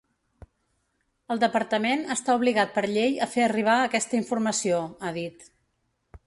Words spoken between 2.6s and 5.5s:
per llei a fer arribar aquesta informació”, ha dit.